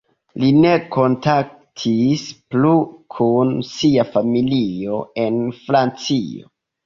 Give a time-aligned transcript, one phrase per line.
[0.43, 2.23] Li ne kontaktis
[2.55, 2.71] plu
[3.17, 6.49] kun sia familio en Francio.